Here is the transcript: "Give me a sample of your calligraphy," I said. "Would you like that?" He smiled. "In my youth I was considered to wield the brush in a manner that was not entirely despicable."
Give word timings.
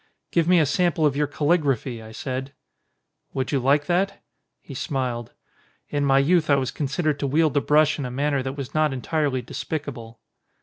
"Give 0.31 0.47
me 0.47 0.59
a 0.59 0.65
sample 0.65 1.05
of 1.05 1.15
your 1.15 1.27
calligraphy," 1.27 2.01
I 2.01 2.11
said. 2.11 2.53
"Would 3.35 3.51
you 3.51 3.59
like 3.59 3.85
that?" 3.85 4.19
He 4.59 4.73
smiled. 4.73 5.31
"In 5.89 6.05
my 6.05 6.17
youth 6.17 6.49
I 6.49 6.55
was 6.55 6.71
considered 6.71 7.19
to 7.19 7.27
wield 7.27 7.53
the 7.53 7.61
brush 7.61 7.99
in 7.99 8.05
a 8.05 8.09
manner 8.09 8.41
that 8.41 8.57
was 8.57 8.73
not 8.73 8.93
entirely 8.93 9.43
despicable." 9.43 10.19